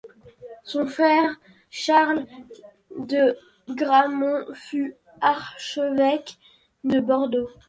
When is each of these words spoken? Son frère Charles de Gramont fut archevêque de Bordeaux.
Son 0.63 0.87
frère 0.87 1.39
Charles 1.69 2.25
de 2.97 3.37
Gramont 3.69 4.47
fut 4.55 4.95
archevêque 5.21 6.39
de 6.83 6.99
Bordeaux. 6.99 7.51